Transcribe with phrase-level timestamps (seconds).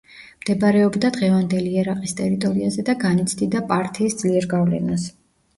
[0.43, 5.07] მდებარეობდა დღევანდელი ერაყის ტერიტორიაზე და განიცდიდა პართიის ძლიერ გავლენას.